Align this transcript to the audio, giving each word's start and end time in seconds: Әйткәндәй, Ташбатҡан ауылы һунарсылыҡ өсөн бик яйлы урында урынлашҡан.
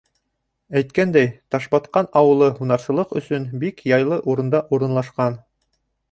Әйткәндәй, 0.79 1.27
Ташбатҡан 1.55 2.07
ауылы 2.21 2.47
һунарсылыҡ 2.61 3.13
өсөн 3.21 3.45
бик 3.65 3.83
яйлы 3.91 4.17
урында 4.33 4.63
урынлашҡан. 4.79 5.37